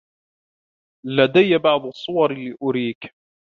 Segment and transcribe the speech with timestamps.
[1.05, 3.11] لدي بعض الصور لأريك.